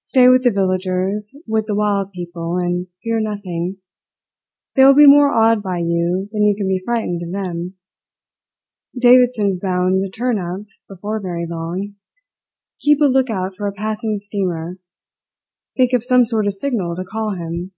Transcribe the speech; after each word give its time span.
Stay 0.00 0.28
with 0.28 0.44
the 0.44 0.52
villagers, 0.52 1.36
with 1.44 1.66
the 1.66 1.74
wild 1.74 2.12
people, 2.12 2.56
and 2.56 2.86
fear 3.02 3.18
nothing. 3.18 3.78
They 4.76 4.84
will 4.84 4.94
be 4.94 5.08
more 5.08 5.32
awed 5.34 5.60
by 5.60 5.78
you 5.78 6.28
than 6.30 6.44
you 6.44 6.54
can 6.54 6.68
be 6.68 6.80
frightened 6.84 7.20
of 7.24 7.32
them. 7.32 7.74
Davidson's 8.96 9.58
bound 9.58 10.04
to 10.04 10.08
turn 10.08 10.38
up 10.38 10.66
before 10.88 11.18
very 11.18 11.48
long. 11.48 11.96
Keep 12.82 13.00
a 13.00 13.06
look 13.06 13.28
out 13.28 13.56
for 13.56 13.66
a 13.66 13.72
passing 13.72 14.20
steamer. 14.20 14.78
Think 15.76 15.92
of 15.94 16.04
some 16.04 16.26
sort 16.26 16.46
of 16.46 16.54
signal 16.54 16.94
to 16.94 17.02
call 17.04 17.34
him." 17.34 17.72